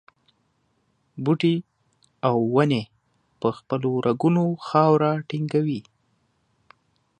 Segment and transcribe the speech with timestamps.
[1.23, 1.55] بوټي
[2.27, 2.83] او ونې
[3.39, 5.81] په خپلو رګونو خاوره ټینګوي.